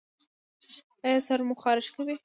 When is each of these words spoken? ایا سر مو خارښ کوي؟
ایا 1.05 1.19
سر 1.27 1.39
مو 1.47 1.53
خارښ 1.61 1.87
کوي؟ 1.95 2.15